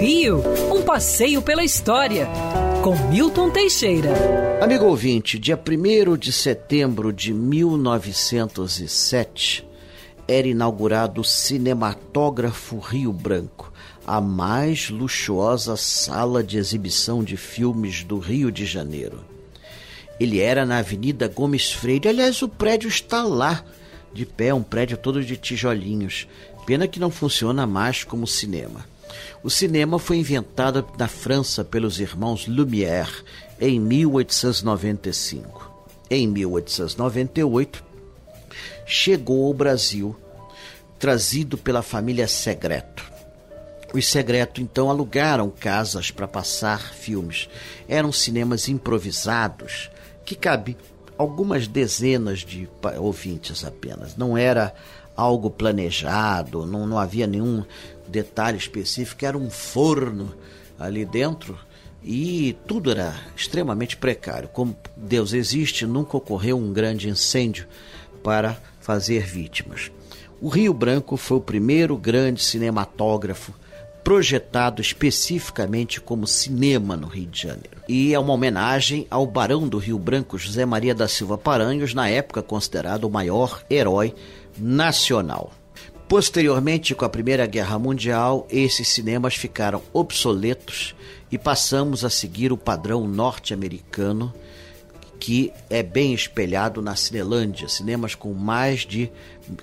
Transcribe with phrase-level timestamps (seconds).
[0.00, 2.28] Rio, um passeio pela história,
[2.82, 4.10] com Milton Teixeira.
[4.60, 9.66] Amigo ouvinte, dia 1 de setembro de 1907
[10.28, 13.72] era inaugurado o Cinematógrafo Rio Branco,
[14.06, 19.24] a mais luxuosa sala de exibição de filmes do Rio de Janeiro.
[20.20, 23.64] Ele era na Avenida Gomes Freire, aliás, o prédio está lá,
[24.12, 26.28] de pé, um prédio todo de tijolinhos.
[26.66, 28.84] Pena que não funciona mais como cinema.
[29.42, 33.24] O cinema foi inventado na França pelos irmãos Lumière
[33.60, 35.72] em 1895.
[36.10, 37.84] Em 1898,
[38.86, 40.14] chegou ao Brasil,
[40.98, 43.04] trazido pela família Segreto.
[43.92, 47.48] Os Segreto então alugaram casas para passar filmes.
[47.88, 49.90] Eram cinemas improvisados
[50.24, 50.76] que cabe
[51.16, 52.68] algumas dezenas de
[52.98, 54.16] ouvintes apenas.
[54.16, 54.74] Não era
[55.16, 57.64] algo planejado, não, não havia nenhum
[58.08, 60.34] detalhe específico, era um forno
[60.78, 61.58] ali dentro
[62.02, 64.48] e tudo era extremamente precário.
[64.48, 67.66] Como Deus existe, nunca ocorreu um grande incêndio
[68.22, 69.90] para fazer vítimas.
[70.40, 73.54] O Rio Branco foi o primeiro grande cinematógrafo
[74.04, 77.82] projetado especificamente como cinema no Rio de Janeiro.
[77.88, 82.08] E é uma homenagem ao Barão do Rio Branco, José Maria da Silva Paranhos, na
[82.08, 84.14] época considerado o maior herói
[84.58, 85.50] nacional.
[86.06, 90.94] Posteriormente, com a Primeira Guerra Mundial, esses cinemas ficaram obsoletos
[91.32, 94.32] e passamos a seguir o padrão norte-americano,
[95.18, 99.10] que é bem espelhado na Cinelândia, cinemas com mais de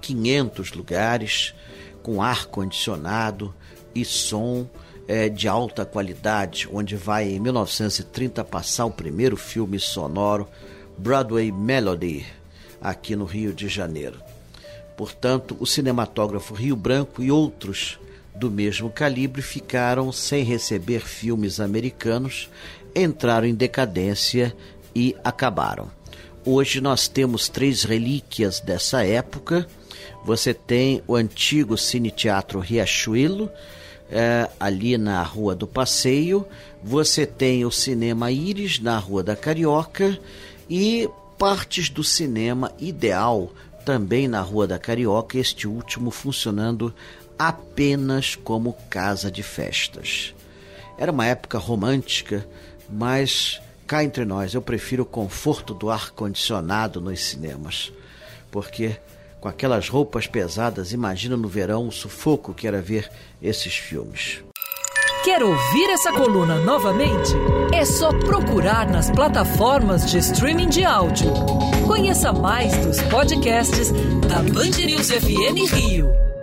[0.00, 1.54] 500 lugares,
[2.02, 3.54] com ar condicionado,
[3.94, 4.66] e som
[5.06, 10.48] é, de alta qualidade, onde vai em 1930 passar o primeiro filme sonoro
[10.96, 12.26] Broadway Melody
[12.80, 14.20] aqui no Rio de Janeiro.
[14.96, 17.98] Portanto, o cinematógrafo Rio Branco e outros
[18.34, 22.48] do mesmo calibre ficaram sem receber filmes americanos,
[22.94, 24.54] entraram em decadência
[24.94, 25.90] e acabaram.
[26.44, 29.66] Hoje nós temos três relíquias dessa época.
[30.24, 33.50] Você tem o antigo Cine Teatro Riachuelo,
[34.10, 36.46] é, ali na Rua do Passeio.
[36.82, 40.18] Você tem o Cinema Íris na Rua da Carioca
[40.68, 43.50] e partes do Cinema Ideal
[43.84, 46.94] também na Rua da Carioca, este último funcionando
[47.38, 50.34] apenas como casa de festas.
[50.96, 52.46] Era uma época romântica,
[52.88, 57.92] mas cá entre nós eu prefiro o conforto do ar condicionado nos cinemas,
[58.50, 58.96] porque
[59.44, 63.10] com aquelas roupas pesadas, imagina no verão o sufoco que era ver
[63.42, 64.42] esses filmes.
[65.22, 67.30] Quer ouvir essa coluna novamente?
[67.70, 71.30] É só procurar nas plataformas de streaming de áudio.
[71.86, 73.92] Conheça mais dos podcasts
[74.26, 76.33] da Band News FM Rio.